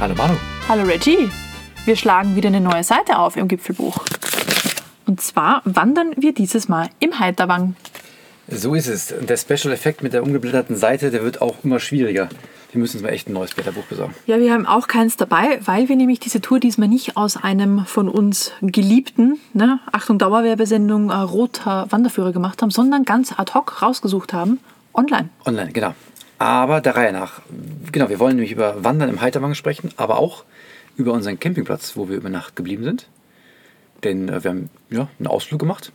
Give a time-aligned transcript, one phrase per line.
[0.00, 0.34] Hallo Manu.
[0.68, 1.28] Hallo Reggie.
[1.84, 4.04] Wir schlagen wieder eine neue Seite auf im Gipfelbuch.
[5.06, 7.74] Und zwar wandern wir dieses Mal im Heiterwang.
[8.46, 9.12] So ist es.
[9.20, 12.28] Der Special-Effekt mit der umgeblätterten Seite, der wird auch immer schwieriger.
[12.70, 14.14] Wir müssen uns mal echt ein neues Blätterbuch besorgen.
[14.26, 17.84] Ja, wir haben auch keins dabei, weil wir nämlich diese Tour diesmal nicht aus einem
[17.84, 23.82] von uns geliebten, ne, Achtung Dauerwerbesendung, äh, roter Wanderführer gemacht haben, sondern ganz ad hoc
[23.82, 24.60] rausgesucht haben,
[24.94, 25.30] online.
[25.44, 25.94] Online, genau.
[26.38, 27.40] Aber der Reihe nach.
[27.90, 30.44] Genau, wir wollen nämlich über Wandern im Heiterwang sprechen, aber auch
[30.96, 33.08] über unseren Campingplatz, wo wir über Nacht geblieben sind.
[34.04, 35.92] Denn äh, wir haben ja, einen Ausflug gemacht.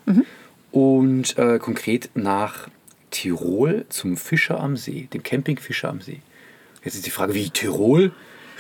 [0.71, 2.67] Und äh, konkret nach
[3.11, 6.19] Tirol zum Fischer am See, dem Camping Fischer am See.
[6.83, 8.11] Jetzt ist die Frage, wie Tirol?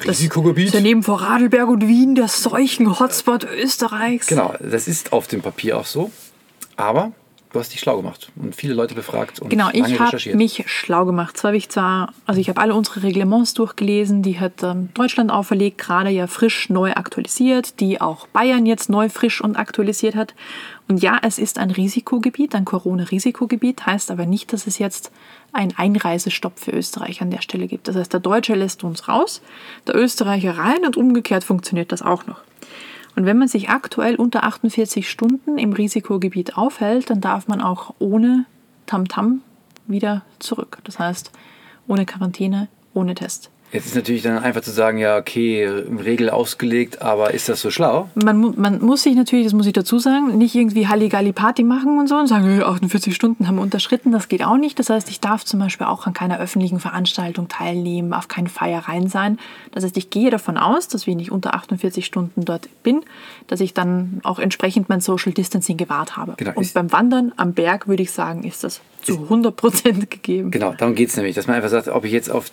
[0.05, 0.67] Risikogebiet?
[0.67, 4.27] Ist ja neben Vorarlberg und Wien der Seuchen-Hotspot Österreichs.
[4.27, 6.11] Genau, das ist auf dem Papier auch so.
[6.75, 7.11] Aber
[7.53, 10.63] du hast dich schlau gemacht und viele Leute befragt und Genau, lange ich habe mich
[10.67, 11.37] schlau gemacht.
[11.37, 15.31] Zwar habe ich zwar, also ich habe alle unsere Reglements durchgelesen, die hat ähm, Deutschland
[15.31, 20.33] auferlegt, gerade ja frisch neu aktualisiert, die auch Bayern jetzt neu frisch und aktualisiert hat.
[20.87, 25.11] Und ja, es ist ein Risikogebiet, ein Corona-Risikogebiet, heißt aber nicht, dass es jetzt
[25.53, 27.87] einen Einreisestopp für Österreich an der Stelle gibt.
[27.87, 29.41] Das heißt, der Deutsche lässt uns raus,
[29.87, 32.41] der Österreicher rein und umgekehrt funktioniert das auch noch.
[33.15, 37.93] Und wenn man sich aktuell unter 48 Stunden im Risikogebiet aufhält, dann darf man auch
[37.99, 38.45] ohne
[38.85, 39.41] Tamtam
[39.85, 40.79] wieder zurück.
[40.83, 41.31] Das heißt,
[41.87, 43.51] ohne Quarantäne, ohne Test.
[43.73, 47.71] Jetzt ist natürlich dann einfach zu sagen, ja, okay, Regel ausgelegt, aber ist das so
[47.71, 48.07] schlau?
[48.13, 51.97] Man, man muss sich natürlich, das muss ich dazu sagen, nicht irgendwie Halligalli Party machen
[51.97, 54.77] und so und sagen, "Hey, 48 Stunden haben wir unterschritten, das geht auch nicht.
[54.77, 59.07] Das heißt, ich darf zum Beispiel auch an keiner öffentlichen Veranstaltung teilnehmen, auf keinen Feiereien
[59.07, 59.39] sein.
[59.71, 63.01] Das heißt, ich gehe davon aus, dass wenn ich unter 48 Stunden dort bin,
[63.47, 66.35] dass ich dann auch entsprechend mein Social Distancing gewahrt habe.
[66.37, 70.51] Genau, und beim Wandern am Berg würde ich sagen, ist das zu 100 Prozent gegeben.
[70.51, 72.51] Genau, darum geht es nämlich, dass man einfach sagt, ob ich jetzt auf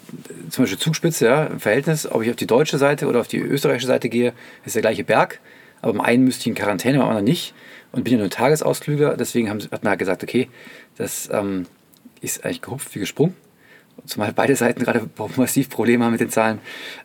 [0.51, 3.39] zum Beispiel Zugspitze, ja, im Verhältnis, ob ich auf die deutsche Seite oder auf die
[3.39, 4.33] österreichische Seite gehe,
[4.65, 5.41] ist der gleiche Berg.
[5.83, 7.55] Aber beim einen müsste ich in Quarantäne, beim anderen nicht.
[7.91, 10.49] Und bin ja nur ein Tagesausflüger, deswegen haben, hat man halt gesagt, okay,
[10.97, 11.67] das ähm,
[12.21, 13.35] ist eigentlich gehupft wie gesprungen.
[14.07, 16.61] Zumal beide Seiten gerade massiv Probleme haben mit den Zahlen.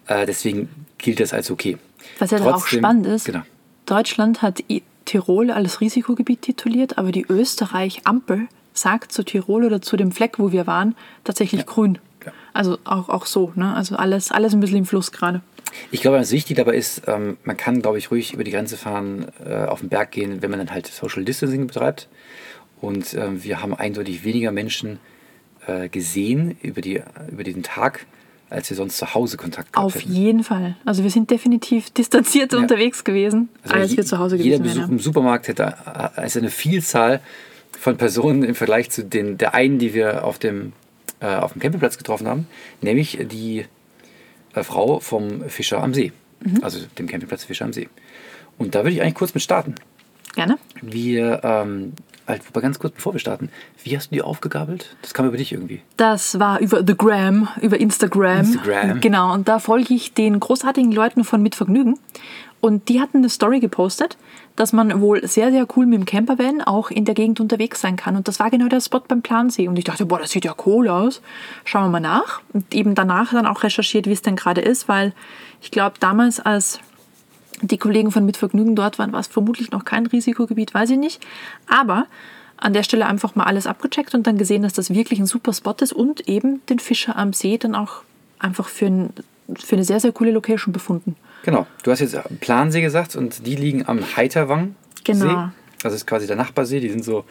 [0.05, 1.77] Äh, deswegen gilt das als okay.
[2.19, 3.41] Was ja dann auch Trotzdem- spannend ist, Genau.
[3.87, 4.63] Deutschland hat
[5.05, 10.51] Tirol als Risikogebiet tituliert, aber die Österreich-Ampel sagt zu Tirol oder zu dem Fleck, wo
[10.51, 11.99] wir waren, tatsächlich grün.
[12.55, 13.73] Also auch, auch so, ne?
[13.75, 15.41] Also alles, alles ein bisschen im Fluss gerade.
[15.91, 18.77] Ich glaube, was wichtig dabei ist, ähm, man kann, glaube ich, ruhig über die Grenze
[18.77, 22.07] fahren, äh, auf den Berg gehen, wenn man dann halt Social Distancing betreibt.
[22.81, 24.99] Und ähm, wir haben eindeutig weniger Menschen
[25.67, 28.05] äh, gesehen über, die, über diesen Tag,
[28.49, 30.13] als wir sonst zu Hause Kontakt gehabt Auf hätten.
[30.13, 30.75] jeden Fall.
[30.85, 32.59] Also wir sind definitiv distanziert Ja.
[32.59, 34.91] unterwegs gewesen, als je- wir zu Hause Jeder gewesen Besuch wären.
[34.91, 35.73] im Supermarkt hätte
[36.17, 37.19] äh, ist eine Vielzahl
[37.77, 40.71] von Personen im Vergleich zu den, der einen, die wir auf dem,
[41.19, 42.47] äh, auf dem Campingplatz getroffen haben,
[42.81, 43.65] nämlich die
[44.53, 46.11] äh, Frau vom Fischer am See,
[46.41, 46.59] Mhm.
[46.63, 47.87] also dem Campingplatz Fischer am See.
[48.57, 49.75] Und da würde ich eigentlich kurz mit starten.
[50.35, 50.57] Gerne.
[50.81, 51.93] Wir, ähm,
[52.27, 53.49] halt, wobei ganz kurz bevor wir starten,
[53.83, 54.95] wie hast du die aufgegabelt?
[55.01, 55.81] Das kam über dich irgendwie.
[55.97, 58.39] Das war über The Gram, über Instagram.
[58.41, 58.99] Instagram.
[59.01, 61.97] Genau, und da folge ich den großartigen Leuten von Mit Vergnügen.
[62.61, 64.17] Und die hatten eine Story gepostet,
[64.55, 67.97] dass man wohl sehr, sehr cool mit dem Campervan auch in der Gegend unterwegs sein
[67.97, 68.15] kann.
[68.15, 69.67] Und das war genau der Spot beim Plansee.
[69.67, 71.21] Und ich dachte, boah, das sieht ja cool aus.
[71.65, 72.41] Schauen wir mal nach.
[72.53, 75.13] Und eben danach dann auch recherchiert, wie es denn gerade ist, weil
[75.61, 76.79] ich glaube, damals, als
[77.61, 80.97] die Kollegen von Mit Vergnügen dort waren, war es vermutlich noch kein Risikogebiet, weiß ich
[80.97, 81.25] nicht.
[81.67, 82.05] Aber
[82.57, 85.53] an der Stelle einfach mal alles abgecheckt und dann gesehen, dass das wirklich ein super
[85.53, 88.03] Spot ist und eben den Fischer am See dann auch
[88.39, 89.13] einfach für, ein,
[89.55, 91.15] für eine sehr, sehr coole Location befunden.
[91.45, 91.65] Genau.
[91.83, 94.75] Du hast jetzt Plansee gesagt und die liegen am Heiterwang.
[95.03, 95.25] Genau.
[95.27, 95.49] See.
[95.83, 96.79] Das ist quasi der Nachbarsee.
[96.79, 97.23] Die sind so,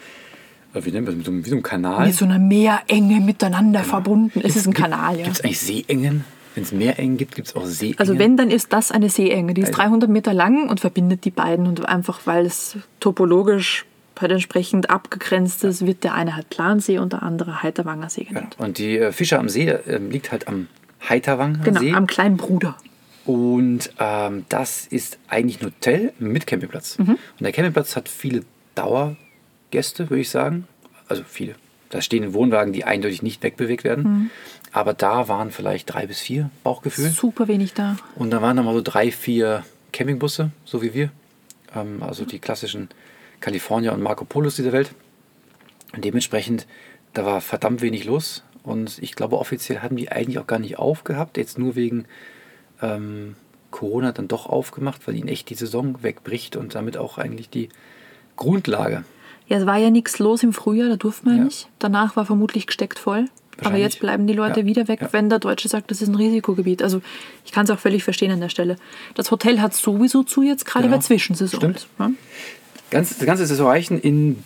[0.73, 2.05] äh, wie nennt man das, mit so, einem- wie so einem Kanal.
[2.07, 4.39] Mit so einer Meerenge miteinander verbunden.
[4.43, 5.23] Es ist ein Kanal, ja.
[5.25, 6.23] Gibt es eigentlich Seeengen?
[6.55, 7.99] Wenn es Meerengen gibt, gibt es auch Seeengen.
[7.99, 9.53] Also wenn, dann ist das eine Seeenge.
[9.53, 11.67] Die ist Also- 300 Meter lang und verbindet die beiden.
[11.67, 13.85] Und einfach, weil es topologisch
[14.21, 18.29] halt entsprechend abgegrenzt ist, wird der eine halt Plansee und der andere Heiterwanger See Ja.
[18.29, 18.55] genannt.
[18.57, 20.67] Und die äh, Fischer am See äh, liegt halt am
[21.09, 21.91] Heiterwang Genau, See.
[21.93, 22.77] am kleinen Bruder.
[23.25, 26.97] Und ähm, das ist eigentlich ein Hotel mit Campingplatz.
[26.99, 27.09] Mhm.
[27.09, 28.43] Und der Campingplatz hat viele
[28.75, 30.67] Dauergäste, würde ich sagen.
[31.07, 31.55] Also viele.
[31.89, 34.03] Da stehen Wohnwagen, die eindeutig nicht wegbewegt werden.
[34.03, 34.29] Mhm.
[34.71, 37.09] Aber da waren vielleicht drei bis vier Bauchgefühl.
[37.09, 37.97] Super wenig da.
[38.15, 39.63] Und da waren dann mal so drei, vier
[39.93, 41.09] Campingbusse, so wie wir.
[41.73, 42.89] Ähm, also die klassischen
[43.39, 44.91] California und Marco Polos dieser Welt.
[45.93, 46.67] Und dementsprechend,
[47.13, 48.43] da war verdammt wenig los.
[48.63, 51.37] Und ich glaube, offiziell hatten die eigentlich auch gar nicht aufgehabt.
[51.37, 52.05] Jetzt nur wegen
[52.81, 53.35] ähm,
[53.71, 57.69] Corona dann doch aufgemacht, weil ihnen echt die Saison wegbricht und damit auch eigentlich die
[58.35, 59.03] Grundlage.
[59.47, 61.43] Ja, es war ja nichts los im Frühjahr, da durfte man Ja.
[61.45, 61.67] nicht.
[61.79, 63.25] Danach war vermutlich gesteckt voll.
[63.63, 64.65] Aber jetzt bleiben die Leute Ja.
[64.65, 65.13] wieder weg, Ja.
[65.13, 66.83] wenn der Deutsche sagt, das ist ein Risikogebiet.
[66.83, 67.01] Also
[67.45, 68.75] ich kann es auch völlig verstehen an der Stelle.
[69.13, 70.97] Das Hotel hat sowieso zu jetzt gerade Genau.
[70.97, 71.59] bei Zwischensaison.
[71.61, 71.87] Stimmt.
[71.97, 72.11] Ja?
[72.91, 74.43] Ganz, das Ganze ist zu erreichen in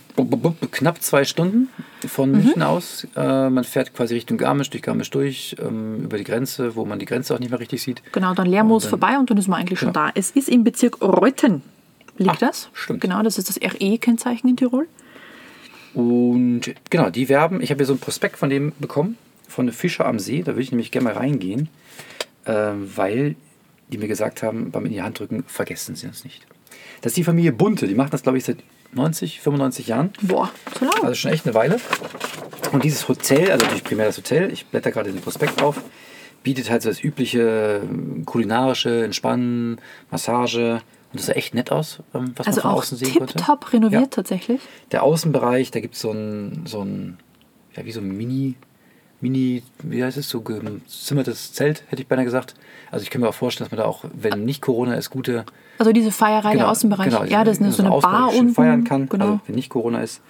[0.71, 1.67] knapp zwei Stunden
[2.07, 3.05] von München aus.
[3.15, 6.99] Äh, man fährt quasi Richtung Garmisch, durch Garmisch durch, ähm, über die Grenze, wo man
[6.99, 8.01] die Grenze auch nicht mehr richtig sieht.
[8.13, 10.05] Genau, dann Lermoos vorbei und dann ist man eigentlich schon Genau.
[10.07, 10.11] da.
[10.15, 11.61] Es ist im Bezirk Reuten.
[12.17, 12.69] Liegt Ah, das?
[12.73, 13.01] stimmt.
[13.01, 14.87] Genau, das ist das RE-Kennzeichen in Tirol.
[15.93, 17.61] Und genau, die werben.
[17.61, 20.39] Ich habe hier so ein Prospekt von dem bekommen, von Fischer am See.
[20.41, 21.69] Da würde ich nämlich gerne mal reingehen,
[22.45, 23.35] äh, weil
[23.91, 26.45] die mir gesagt haben, beim in die Hand drücken, vergessen Sie uns nicht.
[27.01, 27.87] Das ist die Familie Bunte.
[27.87, 28.57] Die macht das, glaube ich, seit
[28.93, 30.11] 90, 95 Jahren.
[30.21, 30.93] Boah, so lang.
[31.03, 31.77] Also schon echt eine Weile.
[32.71, 35.81] Und dieses Hotel, also natürlich primär das Hotel, ich blätter gerade den Prospekt auf,
[36.43, 39.79] bietet halt so das übliche ähm, kulinarische, Entspannen,
[40.11, 40.81] Massage.
[41.11, 43.33] Und das sah echt nett aus, ähm, was also man von außen sehen konnte.
[43.37, 44.07] tipptopp renoviert Ja.
[44.07, 44.61] tatsächlich.
[44.91, 47.17] Der Außenbereich, da gibt es so ein, so ein,
[47.75, 48.55] ja, wie so ein Mini,
[49.21, 52.55] Mini, wie heißt es, so gezimmertes Zelt, hätte ich beinahe gesagt.
[52.91, 55.45] Also ich kann mir auch vorstellen, dass man da auch, wenn nicht Corona ist, gute
[55.77, 57.09] Also diese Feierei der Außenbereich.
[57.09, 58.53] genau, ja, das ist eine, so eine Außenbereich Bar unten.
[58.53, 59.25] feiern kann, Genau.
[59.25, 60.21] also wenn nicht Corona ist.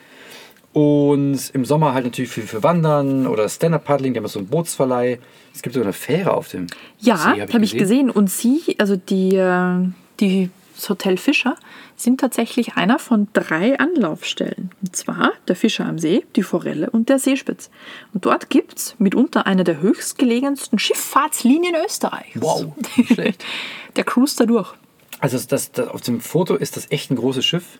[0.71, 5.17] Und im Sommer halt natürlich viel für Wandern oder Stand-Up-Paddling, die haben so einen Bootsverleih.
[5.53, 6.67] Es gibt sogar eine Fähre auf dem
[6.99, 8.09] Ja, habe ich, gesehen.
[8.11, 9.87] Und sie, also die, äh,
[10.19, 11.55] die, das Hotel Fischer,
[11.95, 14.71] sind tatsächlich einer von drei Anlaufstellen.
[14.81, 17.69] Und zwar der Fischer am See, die Forelle und der Seespitz.
[18.13, 22.41] Und dort gibt es mitunter eine der höchstgelegensten Schifffahrtslinien Österreichs.
[22.41, 23.43] Wow, nicht schlecht.
[23.95, 24.71] Der cruist da durch.
[25.19, 27.79] Also das, das, auf dem Foto ist das echt ein großes Schiff.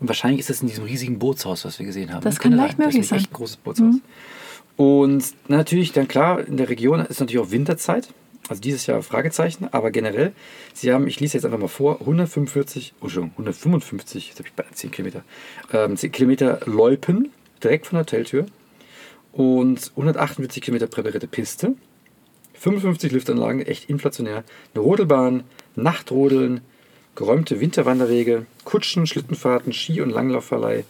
[0.00, 2.24] Und wahrscheinlich ist das in diesem riesigen Bootshaus, was wir gesehen haben.
[2.24, 2.40] Das Ne?
[2.40, 2.86] kann leicht sein.
[2.86, 3.18] möglich das ist sein.
[3.18, 3.22] Mhm.
[3.22, 3.94] echt ein großes Bootshaus.
[4.76, 8.08] Und natürlich dann klar, in der Region ist natürlich auch Winterzeit.
[8.48, 10.32] Also dieses Jahr Fragezeichen, aber generell,
[10.74, 14.54] sie haben, ich lese jetzt einfach mal vor, 145, oh, Entschuldigung, 155, jetzt habe ich
[14.54, 15.24] bei 10 Kilometer,
[15.72, 17.30] ähm, 10 Kilometer Loipen,
[17.62, 18.46] direkt von der Hoteltür
[19.32, 21.74] und 148 Kilometer präparierte Piste,
[22.52, 24.44] 55 Liftanlagen, echt inflationär,
[24.74, 25.44] eine Rodelbahn,
[25.74, 26.60] Nachtrodeln,
[27.14, 30.84] geräumte Winterwanderwege, Kutschen, Schlittenfahrten, Ski- und Langlaufverleih,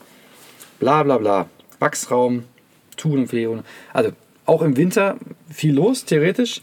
[0.80, 1.48] bla bla bla,
[1.78, 2.44] Wachsraum,
[2.96, 3.62] Touren und Ferien.
[3.92, 4.10] Also
[4.46, 5.18] auch im Winter
[5.48, 6.60] viel los, theoretisch.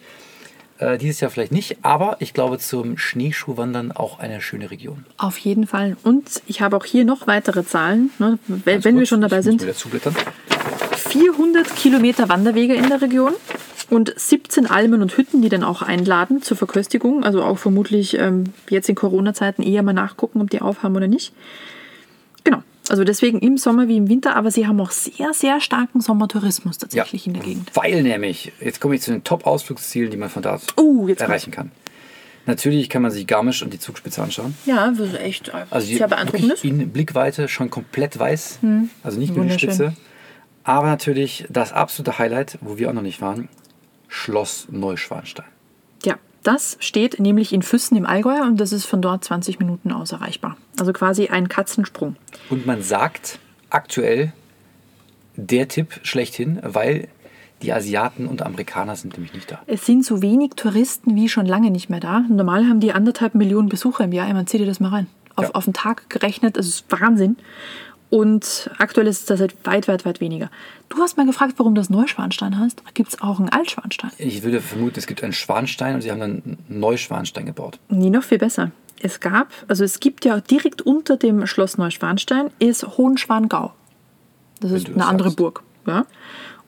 [0.82, 5.06] Äh, dieses Jahr vielleicht nicht, aber ich glaube zum Schneeschuhwandern auch eine schöne Region.
[5.18, 5.96] Auf jeden Fall.
[6.02, 9.44] Und ich habe auch hier noch weitere Zahlen, ne, wenn, wenn wir kurz, schon dabei
[9.44, 9.62] sind.
[9.62, 10.16] Wieder zublättern.
[10.98, 13.34] 400 Kilometer Wanderwege in der Region
[13.92, 17.24] und 17 Almen und Hütten, die dann auch einladen zur Verköstigung.
[17.24, 21.32] Also auch vermutlich ähm, jetzt in Corona-Zeiten eher mal nachgucken, ob die aufhaben oder nicht.
[22.90, 26.78] Also deswegen im Sommer wie im Winter, aber sie haben auch sehr, sehr starken Sommertourismus
[26.78, 27.72] tatsächlich in der Gegend.
[27.76, 31.52] Weil nämlich, jetzt komme ich zu den Top-Ausflugszielen, die man von da Oh, jetzt erreichen
[31.52, 31.72] kann.
[32.48, 34.56] Natürlich kann man sich Garmisch und die Zugspitze anschauen.
[34.66, 36.50] Ja, ist echt äh, Also sehr beeindruckend.
[36.50, 38.60] wirklich in Blickweite schon komplett weiß.
[39.04, 39.52] Also nicht nur die.
[39.54, 39.94] Spitze.
[40.64, 43.48] Aber natürlich das absolute Highlight, wo wir auch noch nicht waren,
[44.08, 45.46] Schloss Neuschwanstein.
[46.04, 49.92] Ja, das steht nämlich in Füssen im Allgäu und das ist von dort 20 Minuten
[49.92, 50.58] aus erreichbar.
[50.80, 52.16] Also quasi ein Katzensprung.
[52.50, 53.40] Und man sagt
[53.70, 54.34] aktuell
[55.36, 57.08] der Tipp schlechthin, weil
[57.62, 59.60] die Asiaten und Amerikaner sind nämlich nicht da.
[59.68, 62.22] Es sind so wenig Touristen wie schon lange nicht mehr da.
[62.28, 64.28] Normal haben die anderthalb Millionen Besucher im Jahr.
[64.28, 65.08] Ich meine, zieh dir das mal rein.
[65.36, 65.52] Auf, Ja.
[65.52, 67.38] auf den Tag gerechnet, das ist Wahnsinn.
[68.12, 70.52] Und aktuell ist das halt weit, weit, weit weniger.
[70.90, 72.84] Du hast mal gefragt, warum das Neuschwanstein heißt.
[72.94, 74.12] Gibt es auch einen Altschwanstein?
[74.18, 77.80] Ich würde vermuten, es gibt einen Schwanstein und sie haben dann einen Neuschwanstein gebaut.
[77.88, 78.72] Nee, noch viel besser.
[79.02, 83.72] Es gab, also es gibt ja direkt unter dem Schloss Neuschwanstein ist Hohenschwangau.
[84.60, 85.38] Das ist eine es andere sagst.
[85.38, 85.64] Burg.
[85.88, 86.06] Ja?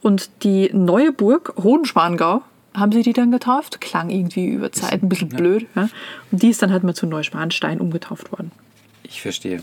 [0.01, 2.41] Und die neue Burg Hohenschwangau,
[2.73, 3.81] haben sie die dann getauft?
[3.81, 5.67] Klang irgendwie über Zeit ein bisschen blöd.
[5.75, 5.89] Ja?
[6.31, 8.51] Und die ist dann halt mal zu Neuschwanstein umgetauft worden.
[9.03, 9.61] Ich verstehe.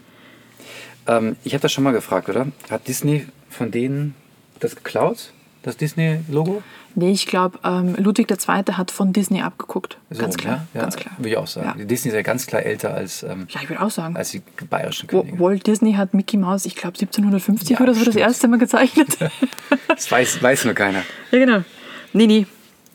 [1.10, 2.46] Ähm, ich habe das schon mal gefragt, oder?
[2.70, 4.14] Hat Disney von denen
[4.60, 5.32] das geklaut?
[5.62, 6.62] Das Disney-Logo?
[6.94, 8.64] Nee, ich glaube, ähm, Ludwig II.
[8.72, 9.98] hat von Disney abgeguckt.
[10.08, 10.66] So, ganz klar.
[10.72, 11.14] Ja, ganz klar.
[11.18, 11.78] Würde ich auch sagen.
[11.78, 11.84] Ja.
[11.84, 14.16] Disney ist ja ganz klar älter als, ähm, Ja, ich würde auch sagen.
[14.16, 14.40] als die
[14.70, 15.38] bayerischen Könige.
[15.38, 18.24] Walt Disney hat Mickey Mouse, ich glaube 1750 Ja, oder so, das stimmt.
[18.24, 19.18] erste Mal gezeichnet.
[19.88, 21.02] Das weiß, weiß nur keiner.
[21.30, 21.62] ja, genau.
[22.14, 22.46] Nee, nee,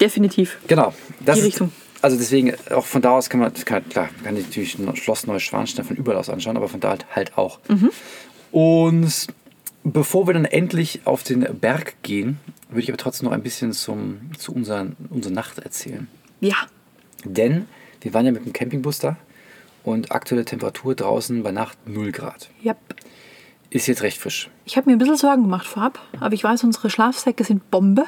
[0.01, 0.57] definitiv.
[0.67, 0.93] Genau.
[1.19, 1.72] Das Die Richtung.
[2.05, 5.25] Also deswegen, auch von da aus kann man, kann, klar, kann sich natürlich ein Schloss
[5.25, 7.57] Neuschwanstein von überall aus anschauen, aber von da halt, halt auch.
[7.67, 7.89] Mhm.
[8.51, 9.27] Und
[9.83, 12.38] bevor wir dann endlich auf den Berg gehen,
[12.69, 16.07] würde ich aber trotzdem noch ein bisschen zum, zu unserer, unserer Nacht erzählen.
[16.41, 16.67] Ja,
[17.24, 17.65] Denn
[18.01, 19.17] wir waren ja mit dem Campingbus da
[19.83, 22.51] und aktuelle Temperatur draußen bei Nacht 0 Grad.
[22.62, 22.75] ja.
[23.71, 24.51] Ist jetzt recht frisch.
[24.63, 28.05] Ich habe mir ein bisschen Sorgen gemacht vorab, aber ich weiß, unsere Schlafsäcke sind Bombe.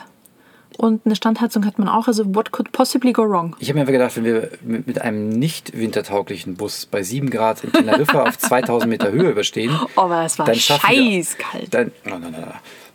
[0.78, 2.08] Und eine Standheizung hat man auch.
[2.08, 3.56] Also, what could possibly go wrong?
[3.60, 7.64] Ich habe mir einfach gedacht, wenn wir mit einem nicht wintertauglichen Bus bei 7 Grad
[7.64, 11.74] in Teneriffa auf 2000 Meter Höhe überstehen, Oh, aber es war dann schaffen wir- scheißkalt.
[11.74, 12.38] dann, no, no, no,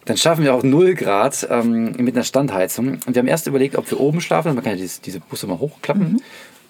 [0.04, 2.98] dann schaffen wir auch 0 Grad ähm, mit einer Standheizung.
[3.06, 4.54] Und wir haben erst überlegt, ob wir oben schlafen.
[4.54, 6.22] Man kann ja dieses, diese Busse mal hochklappen.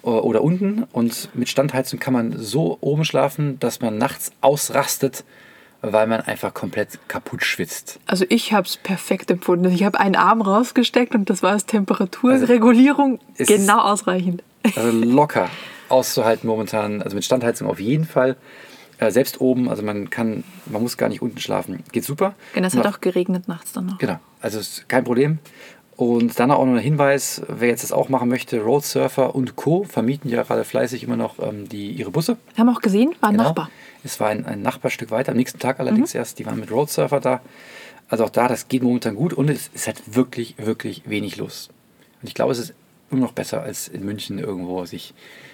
[0.03, 0.83] o- Oder unten.
[0.91, 5.23] Und mit Standheizung kann man so oben schlafen, dass man nachts ausrastet,
[5.83, 7.99] weil man einfach komplett kaputt schwitzt.
[8.07, 9.69] Also ich habe es perfekt empfunden.
[9.71, 14.43] Ich habe einen Arm rausgesteckt und das war als Temperaturregulierung es genau ausreichend.
[14.75, 15.49] Also locker
[15.89, 17.01] auszuhalten momentan.
[17.01, 18.37] Also mit Standheizung auf jeden Fall.
[18.97, 21.83] Äh, selbst oben, also man kann, man muss gar nicht unten schlafen.
[21.91, 22.35] Geht super.
[22.53, 23.97] Genau, es hat auch geregnet nachts dann noch.
[23.97, 25.39] Genau, also ist kein Problem.
[25.95, 29.55] Und dann auch noch ein Hinweis, wer jetzt das auch machen möchte, Road Surfer und
[29.55, 29.83] Co.
[29.83, 32.37] vermieten ja gerade fleißig immer noch ähm, die, ihre Busse.
[32.55, 33.43] Wir haben auch gesehen, war ein Genau.
[33.49, 33.69] Nachbar.
[34.03, 36.89] Es war ein, ein Nachbarstück weiter, am nächsten Tag allerdings erst, die waren mit Road
[36.89, 37.41] Surfer da.
[38.09, 41.69] Also auch da, das geht momentan gut und es ist halt wirklich, wirklich wenig los.
[42.21, 42.73] Und ich glaube, es ist
[43.11, 45.13] immer noch besser als in München irgendwo sich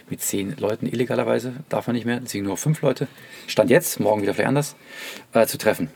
[0.10, 3.08] mit zehn Leuten illegalerweise, darf man nicht mehr, deswegen nur fünf Leute,
[3.46, 4.76] Stand jetzt, morgen wieder vielleicht anders,
[5.34, 5.90] äh, zu treffen.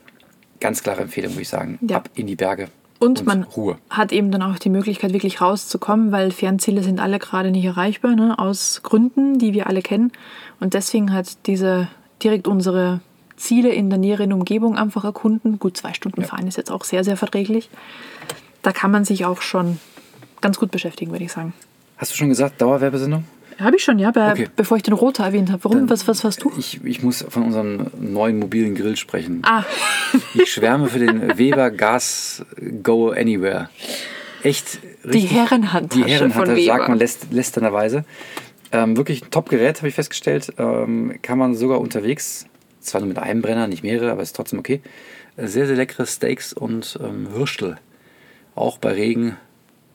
[0.60, 1.78] Ganz klare Empfehlung, würde ich sagen.
[1.88, 1.96] Ja.
[1.96, 2.68] Ab in die Berge.
[3.04, 3.78] Und, man Ruhe.
[3.90, 8.14] hat eben dann auch die Möglichkeit, wirklich rauszukommen, weil Fernziele sind alle gerade nicht erreichbar,
[8.16, 8.38] ne?
[8.38, 10.12] aus Gründen, die wir alle kennen.
[10.60, 11.88] Und deswegen hat diese
[12.22, 13.00] direkt unsere
[13.36, 15.58] Ziele in der näheren Umgebung einfach erkunden.
[15.58, 17.68] Gut, zwei Stunden fahren ist jetzt auch sehr, sehr verträglich.
[18.62, 19.78] Da kann man sich auch schon
[20.40, 21.52] ganz gut beschäftigen, würde ich sagen.
[21.96, 23.24] Hast du schon gesagt, Dauerwerbesendung?
[23.60, 24.48] Habe ich schon, ja, bei, Okay.
[24.56, 25.62] bevor ich den Roter erwähnt habe.
[25.64, 25.88] Warum?
[25.90, 26.52] was, was warst du?
[26.58, 29.42] Ich, ich muss von unserem neuen mobilen Grill sprechen.
[29.44, 29.64] Ah,
[30.34, 32.44] Ich schwärme für den Weber Gas
[32.82, 33.68] Go Anywhere.
[34.42, 35.32] Echt richtig.
[35.32, 36.76] Herrenhandtasche Die Herrenhandtasche, von Weber.
[36.76, 38.04] sagt man läst, lästernderweise.
[38.72, 40.52] Ähm, wirklich ein Top-Gerät, habe ich festgestellt.
[40.58, 42.46] Ähm, kann man sogar unterwegs,
[42.80, 44.80] zwar nur mit einem Brenner, nicht mehrere, aber ist trotzdem okay.
[45.36, 47.76] Sehr, sehr leckere Steaks und ähm, Würstel.
[48.54, 49.36] Auch bei Regen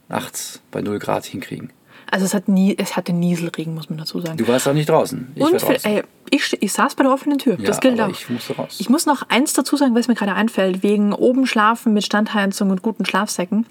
[0.07, 1.71] nachts bei 0 Grad hinkriegen.
[2.11, 4.37] Also es, hat nie, es hatte Nieselregen, muss man dazu sagen.
[4.37, 5.27] Du warst auch nicht draußen.
[5.35, 5.91] Ich Und für, draußen.
[5.91, 7.57] ey, ich, ich saß bei der offenen Tür.
[7.59, 8.09] Ja, das gilt auch.
[8.09, 8.77] ich musste raus.
[8.79, 12.69] Ich muss noch eins dazu sagen, was mir gerade einfällt, wegen oben schlafen mit Standheizung
[12.69, 13.65] und guten Schlafsäcken.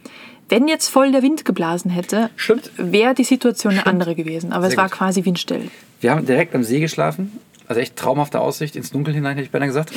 [0.49, 2.71] Wenn jetzt voll der Wind geblasen hätte, Stimmt.
[2.77, 4.53] wäre die Situation eine andere gewesen.
[4.53, 4.99] Aber es Sehr war gut.
[4.99, 5.71] quasi windstill.
[6.01, 7.39] Wir haben direkt am See geschlafen.
[7.67, 9.93] Also echt traumhafte Aussicht ins Dunkel hinein, hätte ich beinahe gesagt.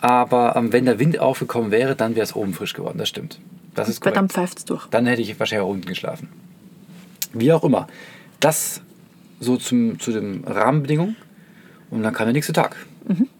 [0.00, 2.96] Aber ähm, wenn der Wind aufgekommen wäre, dann wäre es oben frisch geworden.
[2.98, 3.40] Das stimmt.
[3.74, 4.32] Das ist korrekt.
[4.32, 4.86] pfeift es durch.
[4.86, 6.28] Dann hätte ich wahrscheinlich auch unten geschlafen.
[7.38, 7.86] Wie auch immer.
[8.40, 8.82] Das
[9.40, 11.16] so zum, zu den Rahmenbedingungen.
[11.90, 12.76] Und dann kam der nächste Tag.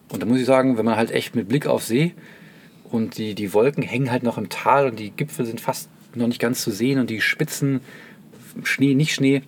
[0.08, 2.14] Und da muss ich sagen, wenn man halt echt mit Blick auf See
[2.84, 6.26] und die, die Wolken hängen halt noch im Tal und die Gipfel sind fast noch
[6.26, 7.80] nicht ganz zu sehen und die Spitzen,
[8.62, 9.42] Schnee, nicht Schnee,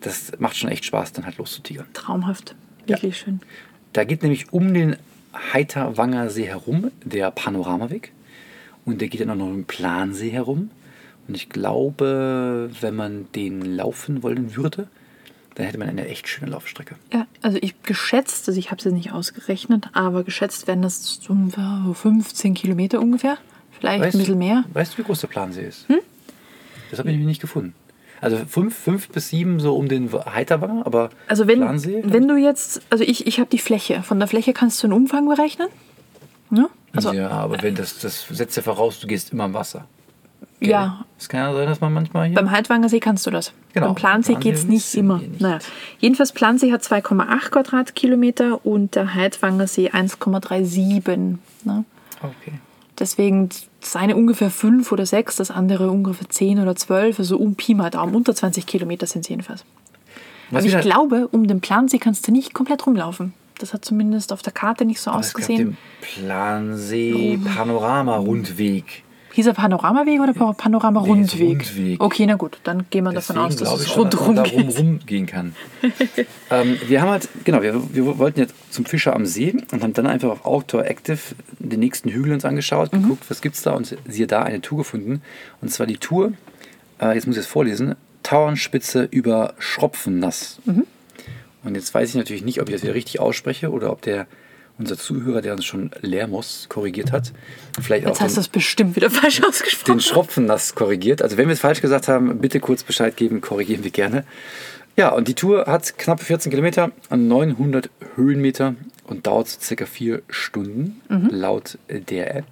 [0.00, 1.86] das macht schon echt Spaß, dann halt loszutigern.
[1.92, 2.54] Traumhaft.
[2.86, 3.40] Wirklich schön.
[3.92, 4.96] Da geht nämlich um den
[5.52, 8.12] Heiterwanger See herum der Panoramaweg.
[8.84, 10.70] Und der geht dann auch noch um den Plansee herum.
[11.26, 14.88] Und ich glaube, wenn man den laufen wollen würde,
[15.54, 16.96] dann hätte man eine echt schöne Laufstrecke.
[17.12, 21.20] Ja, also ich geschätzt, also ich habe es jetzt nicht ausgerechnet, aber geschätzt werden das
[21.22, 23.38] so ungefähr 15 Kilometer ungefähr.
[23.78, 24.64] Vielleicht ein bisschen mehr.
[24.64, 24.74] Hm?
[24.74, 25.86] Weißt du, wie groß der Plansee ist?
[26.90, 27.74] Das habe ich nämlich nicht gefunden.
[28.20, 32.02] Also fünf, fünf bis sieben so um den Heiterwanger, aber Also wenn, Plansee?
[32.04, 34.02] wenn du jetzt, also ich, ich habe die Fläche.
[34.02, 35.68] Von der Fläche kannst du einen Umfang berechnen.
[36.50, 36.68] Ne?
[36.92, 39.86] Also ja, aber wenn das, das setzt ja voraus, du gehst immer im Wasser.
[40.70, 42.34] Ja, Es kann ja sein, dass man manchmal hier.
[42.36, 43.52] beim Heidwangersee kannst du das.
[43.72, 43.86] Genau.
[43.88, 45.18] Beim Plansee geht es nicht immer.
[45.18, 45.40] nicht.
[45.40, 45.58] Naja.
[45.98, 51.38] Jedenfalls Plansee hat 2,8 Quadratkilometer und der Heidwangersee 1,37.
[51.64, 51.84] Ne?
[52.22, 52.52] okay.
[52.98, 53.48] Deswegen
[53.80, 57.74] das eine ungefähr 5 oder 6, das andere ungefähr 10 oder 12, also um Pi
[57.74, 58.14] mal Daumen.
[58.14, 59.64] Unter 20 Kilometer sind es jedenfalls.
[60.50, 63.34] Was Aber ich wieder- glaube, um den Plansee kannst du nicht komplett rumlaufen.
[63.58, 65.70] Das hat zumindest auf der Karte nicht so Aber es gab ausgesehen.
[65.70, 69.03] den Plansee Panorama Rundweg.
[69.34, 71.40] Hieß er Panoramaweg oder Pa- Panorama-Rundweg?
[71.40, 72.00] Nee, Rundweg.
[72.02, 74.76] Okay, na gut, dann gehen wir davon aus, dass es schon, dass man rundherum da
[74.78, 75.54] rumgehen kann.
[76.50, 79.92] ähm, wir haben halt, genau, wir, wir wollten jetzt zum Fischer am See und haben
[79.92, 81.18] dann einfach auf Outdoor Active
[81.58, 83.02] den nächsten Hügel uns angeschaut, Mhm.
[83.02, 85.20] geguckt, was gibt's da und siehe da eine Tour gefunden.
[85.60, 86.32] Und zwar die Tour,
[87.00, 90.60] äh, jetzt muss ich es vorlesen, Tauernspitze über Schropfennass.
[90.64, 90.84] Mhm.
[91.64, 94.26] Und jetzt weiß ich natürlich nicht, ob ich das wieder richtig ausspreche oder ob der
[94.78, 97.32] unser Zuhörer, der uns schon Lermos korrigiert hat,
[97.80, 99.98] vielleicht Jetzt auch hast du das bestimmt wieder falsch ausgesprochen.
[99.98, 101.22] den Schropfennass korrigiert.
[101.22, 104.24] Also wenn wir es falsch gesagt haben, bitte kurz Bescheid geben, korrigieren wir gerne.
[104.96, 108.74] Ja, und die Tour hat knapp 14 Kilometer an 900 Höhenmeter
[109.06, 111.00] und dauert so circa vier Stunden
[111.30, 112.46] laut der App.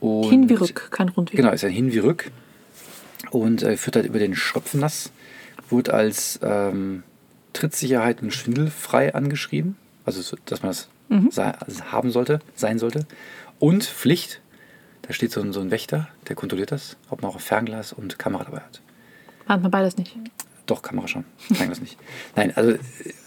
[0.00, 0.30] Und Mhm.
[0.30, 1.36] Hin wie rück, kein Rundweg.
[1.36, 2.30] Genau, ist ein Hin wie Rück
[3.30, 5.10] und äh, führt halt über den Schropfennass.
[5.70, 7.02] Wurde als ähm,
[7.54, 9.76] Trittsicherheit und schwindelfrei angeschrieben.
[10.04, 11.30] Also, so, dass man das Mhm.
[11.90, 13.06] haben sollte, sein sollte.
[13.58, 14.40] Und Pflicht,
[15.02, 18.18] Da steht so ein, so ein Wächter, der kontrolliert das, ob man auch Fernglas und
[18.18, 18.80] Kamera dabei hat.
[19.46, 20.16] Hat man beides nicht.
[20.64, 21.24] Doch, Kamera schon.
[21.52, 21.98] Fernglas nicht.
[22.36, 22.78] Nein, also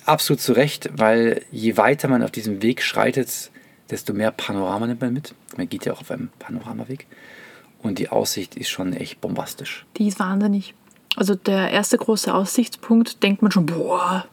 [0.05, 3.51] absolut zu Recht, weil je weiter man auf diesem Weg schreitet,
[3.91, 5.36] desto mehr Panorama nimmt man mit.
[5.55, 7.05] Man geht ja auch auf einem Panoramaweg.
[7.84, 9.86] Und die Aussicht ist schon echt bombastisch.
[9.98, 10.74] Die ist wahnsinnig.
[11.15, 14.25] Also der erste große Aussichtspunkt, denkt man schon, boah,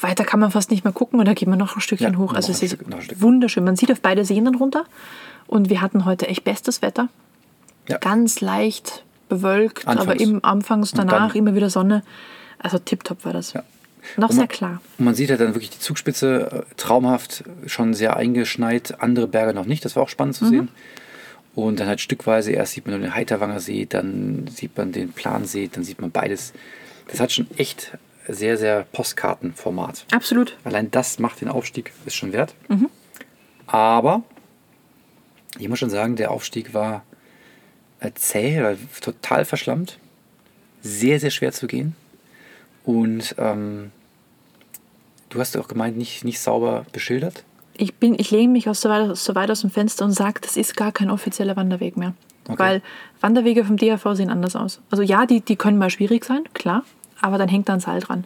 [0.00, 2.18] weiter kann man fast nicht mehr gucken und da geht man noch ein Stückchen Ja,
[2.18, 2.34] hoch.
[2.34, 3.64] Also es ist Stück- wunderschön.
[3.64, 4.84] Man sieht auf beide Seen dann runter
[5.46, 7.08] und wir hatten heute echt bestes Wetter.
[7.88, 7.98] Ja.
[7.98, 10.20] Ganz leicht bewölkt, aber Anfangs.
[10.20, 12.02] eben anfangs danach immer wieder Sonne.
[12.58, 13.52] Also tipptopp war das.
[13.52, 13.62] Ja.
[14.16, 14.80] Noch Und sehr man- klar.
[14.98, 19.54] Und man sieht halt dann wirklich die Zugspitze äh, traumhaft, schon sehr eingeschneit, andere Berge
[19.54, 20.44] noch nicht, das war auch spannend Mhm.
[20.44, 20.68] zu sehen.
[21.54, 25.12] Und dann halt stückweise, erst sieht man nur den Heiterwanger See, dann sieht man den
[25.12, 26.52] Plansee, dann sieht man beides.
[27.08, 27.92] Das hat schon echt
[28.28, 30.06] sehr, sehr Postkartenformat.
[30.12, 30.56] Absolut.
[30.64, 32.54] Allein das macht den Aufstieg, ist schon wert.
[32.68, 32.88] Mhm.
[33.66, 34.22] Aber
[35.58, 37.04] ich muss schon sagen, der Aufstieg war
[38.00, 39.98] äh, zäh, war total verschlammt,
[40.82, 41.94] sehr, sehr schwer zu gehen.
[42.84, 43.90] Und ähm,
[45.30, 47.44] du hast ja auch gemeint, nicht, nicht sauber beschildert.
[47.76, 50.40] Ich, bin, ich lehne mich aus so, weit, so weit aus dem Fenster und sage,
[50.40, 52.14] das ist gar kein offizieller Wanderweg mehr.
[52.46, 52.58] Okay.
[52.58, 52.82] Weil
[53.20, 54.80] Wanderwege vom DRV sehen anders aus.
[54.90, 56.84] Also ja, die, die können mal schwierig sein, klar,
[57.20, 58.24] aber dann hängt da ein Seil dran.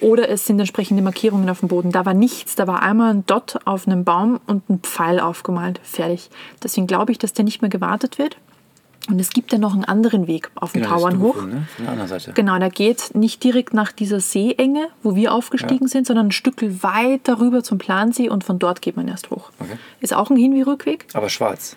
[0.00, 1.92] Oder es sind entsprechende Markierungen auf dem Boden.
[1.92, 5.80] Da war nichts, da war einmal ein Dot auf einem Baum und ein Pfeil aufgemalt.
[5.82, 6.28] Fertig.
[6.62, 8.36] Deswegen glaube ich, dass der nicht mehr gewartet wird.
[9.10, 11.36] Und es gibt ja noch einen anderen Weg auf dem Genau, Tauern hoch.
[11.36, 11.66] ne?
[11.76, 12.32] Von der anderen Seite.
[12.32, 15.88] Genau, der geht nicht direkt nach dieser Seeenge, wo wir aufgestiegen Ja.
[15.88, 19.50] sind, sondern ein Stück weiter rüber zum Plansee und von dort geht man erst hoch.
[19.60, 19.76] Okay.
[20.00, 21.76] Ist auch ein Hin- wie Rückweg, Aber schwarz.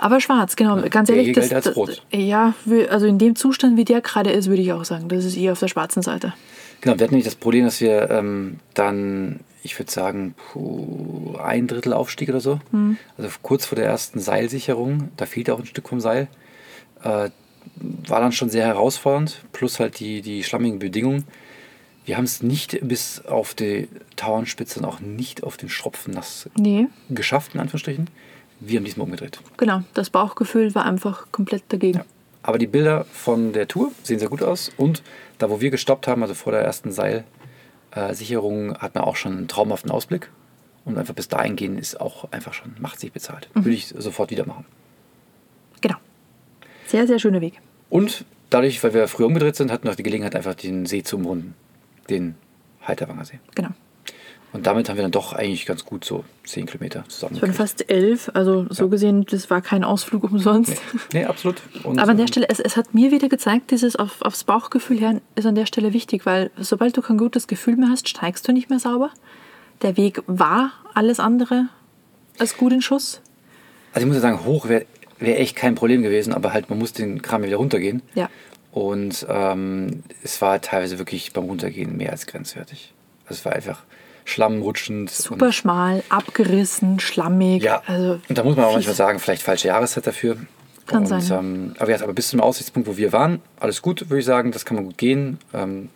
[0.00, 0.80] Aber schwarz, genau.
[0.88, 2.02] Ganz der ehrlich, als rot.
[2.10, 2.54] ja,
[2.88, 5.52] also in dem Zustand, wie der gerade ist, würde ich auch sagen, das ist eher
[5.52, 6.32] auf der schwarzen Seite.
[6.80, 11.66] Genau, wir hatten nämlich das Problem, dass wir ähm, dann, ich würde sagen, puh, ein
[11.66, 12.60] Drittel Aufstieg oder so.
[12.70, 12.96] Hm.
[13.18, 16.28] Also kurz vor der ersten Seilsicherung, da fehlt auch ein Stück vom Seil.
[17.02, 17.28] Äh,
[17.76, 21.24] war dann schon sehr herausfordernd, plus halt die, die schlammigen Bedingungen.
[22.06, 26.48] Wir haben es nicht bis auf die Tauernspitze und auch nicht auf den Schropfen nass
[26.56, 28.08] Nee, geschafft, in Anführungsstrichen.
[28.60, 29.40] Wir haben diesmal umgedreht.
[29.56, 29.82] genau.
[29.94, 31.98] Das Bauchgefühl war einfach komplett dagegen.
[31.98, 32.04] Ja.
[32.42, 34.70] Aber die Bilder von der Tour sehen sehr gut aus.
[34.76, 35.02] Und
[35.38, 39.48] da, wo wir gestoppt haben, also vor der ersten Seilsicherung, hat man auch schon einen
[39.48, 40.30] traumhaften Ausblick.
[40.84, 43.50] Und einfach bis dahin gehen ist auch einfach schon, macht sich bezahlt.
[43.54, 44.64] Würde ich sofort wieder machen.
[45.82, 45.96] Genau.
[46.86, 47.60] Sehr, sehr schöner Weg.
[47.90, 51.02] Und dadurch, weil wir früher umgedreht sind, hatten wir auch die Gelegenheit, einfach den See
[51.02, 51.54] zu umrunden.
[52.08, 52.34] Den
[52.86, 53.38] Heiterwanger See.
[53.54, 53.70] Genau.
[54.52, 57.52] Und damit haben wir dann doch eigentlich ganz gut so 10 Kilometer Es waren zusammen.
[57.54, 60.80] fast elf, also so gesehen, das war kein Ausflug umsonst.
[61.12, 61.62] Nee, absolut.
[61.84, 64.44] Und, Aber an der ähm, Stelle, es, es hat mir wieder gezeigt, dieses auf, aufs
[64.44, 68.08] Bauchgefühl her ist an der Stelle wichtig, weil sobald du kein gutes Gefühl mehr hast,
[68.08, 69.10] steigst du nicht mehr sauber.
[69.82, 71.68] Der Weg war alles andere
[72.38, 73.20] als gut in Schuss.
[73.92, 74.86] Also ich muss ja sagen, hoch wäre
[75.18, 78.02] wär echt kein Problem gewesen, aber halt man muss den Kram wieder runtergehen.
[78.14, 78.28] Ja.
[78.72, 82.94] Und ähm, es war teilweise wirklich beim Runtergehen mehr als grenzwertig.
[83.24, 83.82] Also es war einfach
[84.30, 85.10] schlammrutschend.
[85.10, 87.62] Super schmal, abgerissen, schlammig.
[87.62, 90.36] ja, Also und da muss man auch manchmal sagen, vielleicht falsche Jahreszeit dafür.
[90.86, 91.38] Kann und, sein, ja.
[91.38, 94.50] Ähm, aber, ja, aber bis zum Aussichtspunkt, wo wir waren, alles gut, würde ich sagen,
[94.52, 95.38] das kann man gut gehen.
[95.54, 95.88] Ähm,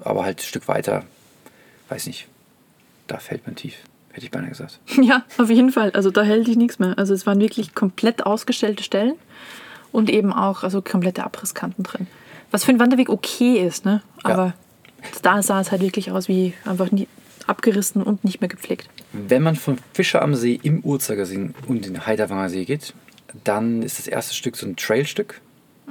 [0.00, 1.04] aber halt ein Stück weiter,
[1.88, 2.28] weiß nicht,
[3.06, 3.74] da fällt man tief,
[4.12, 4.78] hätte ich beinahe gesagt.
[5.02, 5.90] Ja, auf jeden Fall.
[5.92, 6.96] Also da hält ich nichts mehr.
[6.98, 9.14] Also es waren wirklich komplett ausgestellte Stellen
[9.90, 12.06] und eben auch also komplette Abrisskanten drin.
[12.50, 14.02] Was für einen Wanderweg okay ist, ne?
[14.22, 14.54] Aber
[15.22, 17.08] da sah es halt wirklich aus wie einfach nie
[17.48, 18.88] abgerissen und nicht mehr gepflegt.
[19.12, 22.94] Wenn man vom Fischer am See im Uhrzeigersinn und den Heiderwanger See geht,
[23.44, 25.40] dann ist das erste Stück so ein Trailstück.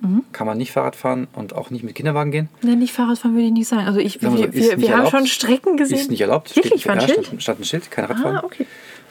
[0.01, 0.23] Mhm.
[0.31, 2.49] Kann man nicht Fahrrad fahren und auch nicht mit Kinderwagen gehen.
[2.63, 3.85] Ne, nicht Fahrradfahren würde ich nicht sagen.
[3.85, 5.11] Also ich, Sagen wir wir, so, ist wir, nicht wir haben erlaubt.
[5.17, 5.97] schon Strecken gesehen.
[5.97, 6.55] Ist nicht erlaubt.
[6.55, 7.25] Wirklich, steht, war ein Schild?
[7.25, 8.37] Stand, stand ein Schild, kein Radfahren.
[8.37, 8.65] Ah, okay.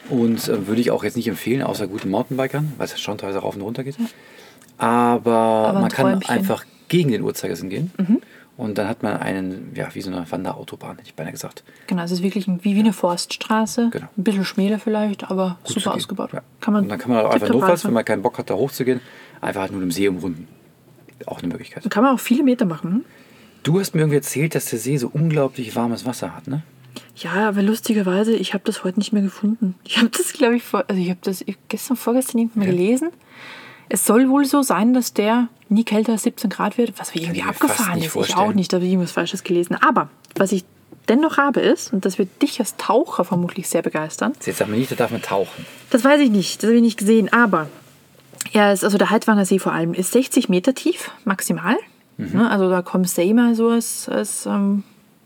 [0.09, 3.39] Und äh, würde ich auch jetzt nicht empfehlen, außer guten Mountainbikern, weil es schon teilweise
[3.39, 3.95] rauf und runter geht.
[4.77, 6.33] Aber, ein man kann Träumchen.
[6.33, 6.39] Mhm.
[6.39, 7.91] einfach gegen den Uhrzeigersinn gehen.
[8.57, 11.63] Und dann hat man einen, ja, wie so eine Wanderautobahn, hätte ich beinahe gesagt.
[11.87, 13.89] Genau, es ist wirklich wie, wie eine Forststraße.
[13.91, 14.07] Genau.
[14.17, 16.31] Ein bisschen schmäler vielleicht, aber Gut super ausgebaut.
[16.33, 16.41] Ja.
[16.59, 18.53] Kann man und dann kann man auch einfach notfalls, wenn man keinen Bock hat, da
[18.55, 18.99] hochzugehen,
[19.39, 20.47] einfach halt nur im See umrunden.
[21.25, 21.89] Auch eine Möglichkeit.
[21.89, 23.05] Kann man auch viele Meter machen.
[23.63, 26.63] Du hast mir irgendwie erzählt, dass der See so unglaublich warmes Wasser hat, ne?
[27.15, 29.75] Ja, aber lustigerweise, ich habe das heute nicht mehr gefunden.
[29.83, 32.71] Ich habe das, glaube ich, vor, also ich habe das gestern, vorgestern irgendwann mal Ja.
[32.71, 33.09] gelesen.
[33.93, 37.39] Es soll wohl so sein, dass der nie kälter als 17 Grad wird, was irgendwie
[37.39, 38.05] ich mir fast abgefahren ist.
[38.05, 38.39] Ich vorstellen.
[38.39, 39.75] auch nicht, da habe ich irgendwas Falsches gelesen.
[39.81, 40.63] Aber was ich
[41.09, 44.79] dennoch habe ist, und das wird dich als Taucher vermutlich sehr begeistern, Jetzt sagt man
[44.79, 45.65] nicht, da darf man tauchen.
[45.89, 47.67] das weiß ich nicht, das habe ich nicht gesehen, aber
[48.53, 51.75] er ist, also der Heidwanger See vor allem, ist 60 Meter tief, maximal.
[52.15, 52.29] Mhm.
[52.33, 54.83] Ne, also da kommst du immer so als, als ähm,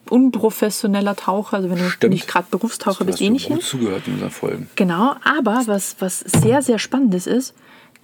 [0.10, 2.14] unprofessioneller Taucher, also wenn du Stimmt.
[2.14, 3.60] nicht gerade Berufstaucher Du bist, eh nicht hin.
[3.62, 4.70] zugehört in unseren Folgen.
[4.76, 7.54] Genau, aber was, was sehr, sehr Spannendes ist,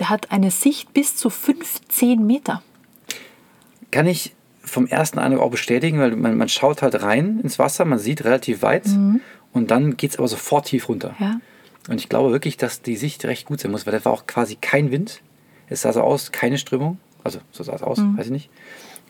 [0.02, 2.64] Der hat eine Sicht bis zu 15 Meter.
[3.92, 4.34] Kann ich
[4.64, 8.26] vom ersten Eindruck auch bestätigen, weil man, man schaut halt rein ins Wasser, man sieht
[8.26, 8.88] relativ weit
[9.54, 11.16] und dann geht es aber sofort tief runter.
[11.20, 11.40] Ja.
[11.88, 14.26] Und ich glaube wirklich, dass die Sicht recht gut sein muss, weil da war auch
[14.26, 15.22] quasi kein Wind.
[15.68, 16.98] Es sah so aus, keine Strömung.
[17.24, 18.50] Also so sah es aus, weiß ich nicht.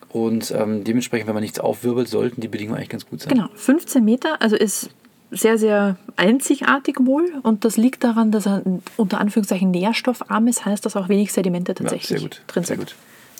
[0.09, 3.33] Und ähm, dementsprechend, wenn man nichts aufwirbelt, sollten die Bedingungen eigentlich ganz gut sein.
[3.33, 4.89] Genau, 15 Meter, also ist
[5.31, 7.33] sehr, sehr einzigartig wohl.
[7.41, 8.61] Und das liegt daran, dass er
[8.97, 12.89] unter Anführungszeichen nährstoffarm ist, heißt, dass auch wenig Sedimente tatsächlich sehr gut, drin sehr sind.
[12.89, 12.95] gut.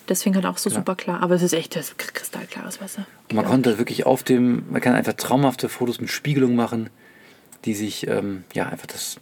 [0.10, 1.22] Deswegen halt auch so super klar.
[1.22, 3.06] Aber es ist echt das kristallklares Wasser.
[3.30, 6.90] Und man konnte wirklich auf dem, man kann einfach traumhafte Fotos mit Spiegelung machen,
[7.66, 9.18] die sich, ähm, ja, einfach das,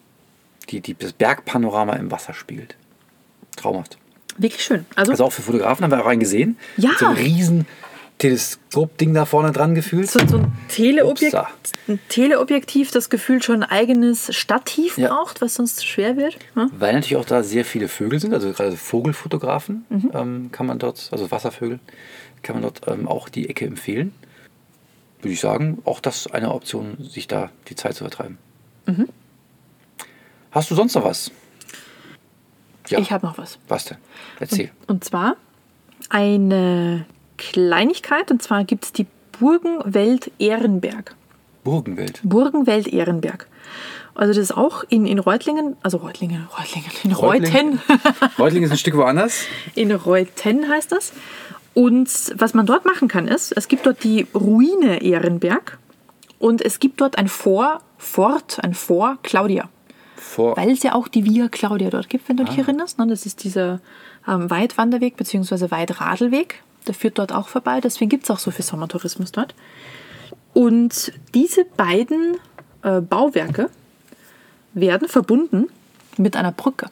[0.69, 2.75] die, die, das Bergpanorama im Wasser spiegelt.
[3.57, 3.97] Traumhaft.
[4.37, 4.85] Wirklich schön.
[4.95, 6.57] Also, Also auch für Fotografen haben wir auch einen gesehen.
[6.77, 6.89] Ja.
[6.89, 7.67] Mit so einem riesen
[8.19, 10.09] Teleskop-Ding da vorne dran gefühlt.
[10.11, 11.47] so, so ein, Teleobjekt, Upsa.
[11.87, 15.07] ein Teleobjektiv, das gefühlt schon ein eigenes Stativ Ja.
[15.09, 16.37] braucht, was sonst schwer wird.
[16.53, 16.69] Hm?
[16.77, 20.11] Weil natürlich auch da sehr viele Vögel sind, also gerade Vogelfotografen Mhm.
[20.13, 21.79] ähm, kann man dort, also Wasservögel,
[22.43, 24.13] kann man dort ähm, auch die Ecke empfehlen.
[25.21, 28.37] Würde ich sagen, auch das ist eine Option, sich da die Zeit zu vertreiben.
[28.85, 29.07] Mhm.
[30.51, 31.31] Hast du sonst noch was?
[32.87, 32.99] Ja.
[32.99, 33.59] Ich habe noch was.
[33.67, 33.97] Was denn?
[34.39, 34.71] Erzähl.
[34.87, 35.35] Und zwar
[36.09, 37.05] eine
[37.39, 39.07] Kleinigkeit, und zwar gibt es die
[39.39, 41.15] Burgenwelt Ehrenberg.
[41.63, 42.19] Burgenwelt.
[42.23, 43.47] Burgenwelt Ehrenberg.
[44.13, 47.81] Also das ist auch in, in Reutlingen, also Reutlingen, Reutlingen, in Reuten.
[48.37, 49.45] Reutling ist ein Stück woanders.
[49.75, 51.13] In Reuten heißt das.
[51.73, 55.77] Und was man dort machen kann, ist, es gibt dort die Ruine Ehrenberg
[56.37, 59.69] und es gibt dort ein Vor, Fort, ein Vor Claudia.
[60.17, 62.99] Vor, Weil es ja auch die Via Claudia dort gibt, wenn du dich erinnerst.
[62.99, 63.07] Ne?
[63.07, 63.79] Das ist dieser
[64.27, 65.71] ähm, Weitwanderweg bzw.
[65.71, 66.61] Weitradelweg.
[66.87, 67.81] Der führt dort auch vorbei.
[67.81, 69.53] Deswegen gibt es auch so viel Sommertourismus dort.
[70.53, 72.37] Und diese beiden
[72.83, 73.69] äh, Bauwerke
[74.73, 75.67] werden verbunden
[76.17, 76.89] mit einer Brücke.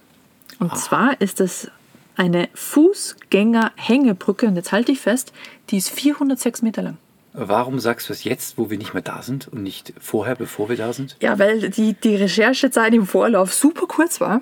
[0.60, 1.70] Und zwar ist es
[2.16, 4.48] eine Fußgänger-Hängebrücke.
[4.48, 5.34] Und jetzt halte ich fest,
[5.70, 6.98] die ist 406 Meter lang.
[7.34, 10.70] warum sagst du es jetzt, wo wir nicht mehr da sind und nicht vorher, bevor
[10.70, 11.16] wir da sind?
[11.22, 14.42] Ja, weil die, die Recherchezeit im Vorlauf super kurz war.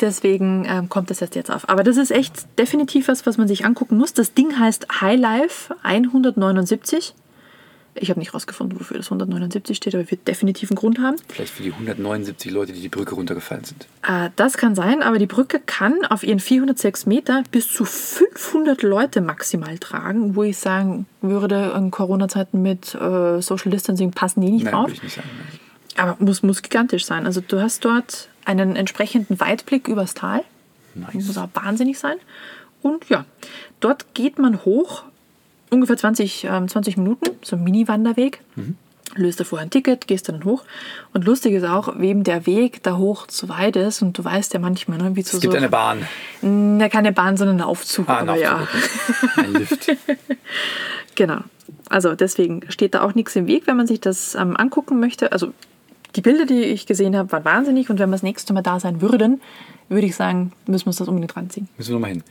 [0.00, 1.68] Deswegen ähm, kommt das erst jetzt auf.
[1.68, 4.12] Aber das ist echt definitiv was, was man sich angucken muss.
[4.12, 7.14] Das Ding heißt High Life 179.
[7.94, 11.16] Ich habe nicht rausgefunden, wofür das 179 steht, aber wird definitiv einen Grund haben.
[11.28, 13.86] Vielleicht für die 179 Leute, die die Brücke runtergefallen sind.
[14.06, 18.82] Äh, das kann sein, aber die Brücke kann auf ihren 406 Meter bis zu 500
[18.82, 24.50] Leute maximal tragen, wo ich sagen würde, in Corona-Zeiten mit äh, Social Distancing passen die
[24.50, 24.86] nicht Nein, drauf.
[24.86, 25.28] würde ich nicht sagen.
[25.98, 27.26] Aber muss, muss gigantisch sein.
[27.26, 30.44] Also du hast dort einen entsprechenden Weitblick übers Tal.
[30.94, 31.26] Nice.
[31.26, 32.16] Muss auch wahnsinnig sein.
[32.82, 33.24] Und ja,
[33.80, 35.04] dort geht man hoch,
[35.70, 38.40] ungefähr 20, ähm, 20 Minuten, so ein Mini-Wanderweg.
[39.14, 40.64] Löst da vorher ein Ticket, gehst dann hoch.
[41.12, 44.00] Und lustig ist auch, wem der Weg da hoch zu weit ist.
[44.00, 45.58] Und du weißt ja manchmal, ne, wie zu Es gibt so.
[45.58, 46.06] eine Bahn.
[46.40, 48.08] Na, keine Bahn, sondern ein Aufzug.
[48.08, 48.60] Ah, ein aber ja.
[48.62, 49.46] Aufzug, okay.
[49.46, 49.96] Ein Lift.
[51.14, 51.40] Genau.
[51.90, 55.32] Also deswegen steht da auch nichts im Weg, wenn man sich das ähm, angucken möchte.
[55.32, 55.52] Also
[56.16, 57.90] die Bilder, die ich gesehen habe, waren wahnsinnig.
[57.90, 59.40] Und wenn wir das nächste Mal da sein würden,
[59.88, 61.68] würde ich sagen, müssen wir uns das unbedingt ranziehen.
[61.76, 62.24] Müssen wir nochmal hin.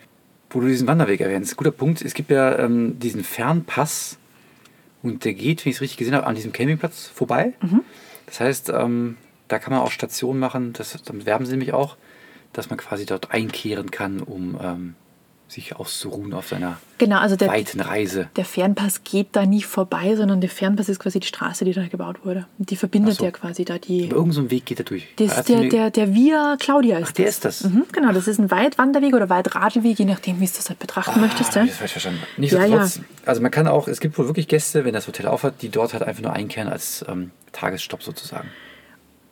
[0.50, 2.02] Wo du diesen Wanderweg erwähnst, guter Punkt.
[2.02, 4.18] Es gibt ja ähm, diesen Fernpass
[5.02, 7.54] und der geht, wenn ich es richtig gesehen habe, an diesem Campingplatz vorbei.
[8.26, 9.18] Das heißt, ähm,
[9.48, 11.98] da kann man auch Stationen machen, das, damit werben sie nämlich auch,
[12.54, 14.96] dass man quasi dort einkehren kann, um ähm,
[15.52, 18.30] sich auszuruhen auf seiner Genau, also der, weiten Reise.
[18.36, 21.86] der Fernpass geht da nie vorbei, sondern der Fernpass ist quasi die Straße, die da
[21.88, 22.46] gebaut wurde.
[22.60, 23.24] Und die verbindet so.
[23.26, 24.06] ja quasi da die.
[24.06, 25.08] Aber irgendein so ein Weg geht da durch.
[25.16, 27.34] Das der, der, der Via Claudia ist Ach, der das.
[27.36, 27.64] ist das.
[27.64, 31.20] Mhm, genau, das ist ein Weitwanderweg oder Weitradelweg, je nachdem, wie du das halt betrachten
[31.20, 31.52] möchtest.
[31.52, 31.60] Ah, Ja?
[31.62, 32.20] hab ich das falsch verstanden.
[32.38, 32.88] Nicht Ja, ja.
[33.26, 35.94] Also man kann auch, es gibt wohl wirklich Gäste, wenn das Hotel aufhat, die dort
[35.94, 38.48] halt einfach nur einkehren als ähm, Tagesstopp sozusagen.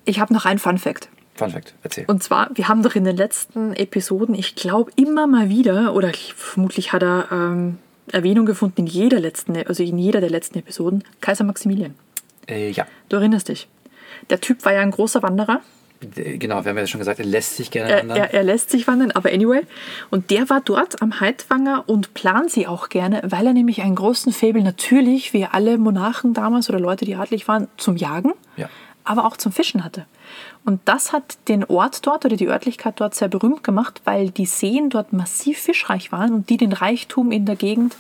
[0.06, 1.10] Ich habe noch einen Fun Fact.
[1.40, 2.06] Fun Fact, erzähl.
[2.08, 6.10] Und zwar, wir haben doch in den letzten Episoden, ich glaube, immer mal wieder, oder
[6.10, 7.78] ich, vermutlich hat er ähm,
[8.12, 11.96] Erwähnung gefunden in jeder letzten, also in jeder der letzten Episoden, Kaiser Maximilian.
[12.48, 13.68] Äh, ja, Du erinnerst dich.
[14.30, 15.62] Der Typ war ja ein großer Wanderer.
[16.16, 18.18] Genau, wir haben ja schon gesagt, er lässt sich gerne Er, wandern.
[18.18, 19.64] er, er lässt sich wandern, aber anyway.
[20.10, 23.96] Und der war dort am Heidwanger und plant sie auch gerne, weil er nämlich einen
[23.96, 28.70] großen Faible natürlich, wie alle Monarchen damals oder Leute, die adlig waren, zum Jagen, Ja.
[29.10, 30.06] Aber auch zum Fischen hatte.
[30.66, 34.46] Und das hat den Ort dort oder die Örtlichkeit dort sehr berühmt gemacht, weil die
[34.46, 37.96] Seen dort massiv fischreich waren und die den Reichtum in der Gegend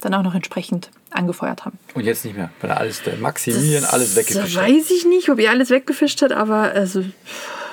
[0.00, 1.78] dann auch noch entsprechend angefeuert haben.
[1.94, 4.68] Und jetzt nicht mehr, weil er alles, der Maximilian alles weggefischt Das hat.
[4.70, 7.04] weiß ich nicht, ob er alles weggefischt hat, aber also,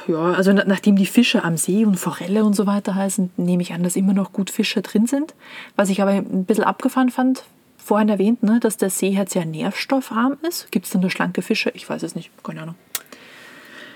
[0.07, 3.63] ja, also na- nachdem die Fische am See und Forelle und so weiter heißen, nehme
[3.63, 5.33] ich an, dass immer noch gut Fische drin sind.
[5.75, 7.43] Was ich aber ein bisschen abgefahren fand,
[7.83, 10.71] vorhin erwähnt, ne, dass der See halt sehr nährstoffarm ist.
[10.71, 11.71] Gibt es da nur schlanke Fische?
[11.73, 12.75] Ich weiß es nicht, keine Ahnung.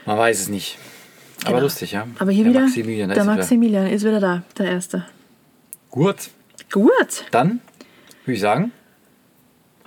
[0.06, 0.78] Man weiß es nicht.
[1.44, 1.62] Aber Genau.
[1.64, 2.08] lustig, ja.
[2.20, 3.36] Aber hier der wieder, Maximilian, der ist er wieder.
[3.38, 5.06] Maximilian ist wieder da, der Erste.
[5.92, 6.30] Gut.
[6.72, 7.62] Gut, Dann
[8.24, 8.72] würde ich sagen,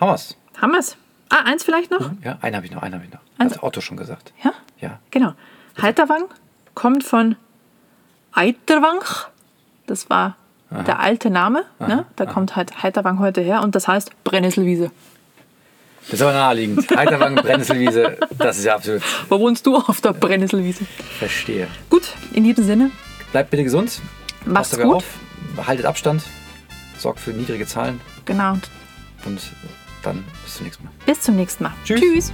[0.01, 0.37] haben wir's.
[0.61, 0.97] haben wir's.
[1.31, 2.11] Ah, eins vielleicht noch?
[2.25, 3.21] Ja, einen habe ich noch, einen habe ich noch.
[3.39, 4.33] Eins- Hat Otto schon gesagt.
[4.43, 4.99] Ja, Ja.
[5.11, 5.35] genau.
[5.81, 6.25] Heiterwang
[6.75, 7.37] kommt von
[8.33, 9.01] Eiterwang.
[9.87, 10.37] Das war
[10.71, 11.65] der alte Name.
[11.79, 12.05] Ne?
[12.17, 14.91] Da kommt halt Heiterwang heute her und das heißt Brennnesselwiese.
[16.05, 16.89] Das ist aber naheliegend.
[16.97, 20.85] Heiterwang, Brennnesselwiese, das ist ja absolut Wo wohnst du auf der Brennnesselwiese?
[21.19, 21.67] verstehe.
[21.91, 22.91] Gut, in diesem Sinne,
[23.33, 24.01] Bleibt bitte gesund.
[24.47, 24.95] Macht's gut.
[24.97, 25.05] auf.
[25.67, 26.23] Haltet Abstand.
[26.99, 28.01] Sorgt für niedrige Zahlen.
[28.25, 28.55] genau.
[29.27, 29.41] Und
[30.03, 30.93] dann bis zum nächsten Mal.
[31.05, 31.73] Bis zum nächsten Mal.
[31.85, 32.01] Tschüss.
[32.01, 32.33] Tschüss.